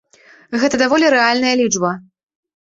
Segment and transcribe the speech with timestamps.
[0.63, 1.93] Гэта даволі рэальная лічба.